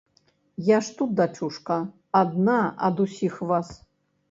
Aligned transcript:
Я 0.69 0.79
ж 0.87 0.95
тут, 1.01 1.11
дачушка, 1.19 1.77
адна 2.23 2.57
ад 2.91 3.05
усіх 3.07 3.33
вас. 3.55 3.73